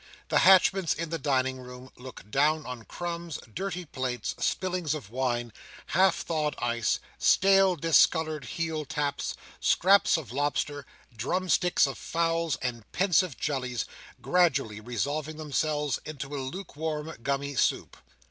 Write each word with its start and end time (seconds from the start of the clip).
The 0.29 0.39
hatchments 0.39 0.95
in 0.95 1.11
the 1.11 1.19
dining 1.19 1.59
room 1.59 1.91
look 1.95 2.23
down 2.31 2.65
on 2.65 2.85
crumbs, 2.85 3.37
dirty 3.53 3.85
plates, 3.85 4.33
spillings 4.39 4.95
of 4.95 5.11
wine, 5.11 5.53
half 5.85 6.15
thawed 6.23 6.55
ice, 6.57 6.99
stale 7.19 7.75
discoloured 7.75 8.45
heel 8.45 8.83
taps, 8.83 9.35
scraps 9.59 10.17
of 10.17 10.31
lobster, 10.31 10.87
drumsticks 11.15 11.85
of 11.85 11.99
fowls, 11.99 12.55
and 12.63 12.91
pensive 12.91 13.37
jellies, 13.37 13.85
gradually 14.23 14.79
resolving 14.79 15.37
themselves 15.37 15.99
into 16.03 16.35
a 16.35 16.41
lukewarm 16.41 17.15
gummy 17.21 17.53
soup. 17.53 17.95